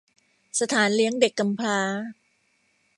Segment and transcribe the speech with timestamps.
[0.59, 1.79] สถานเลี้ยงเด็กกำพร้า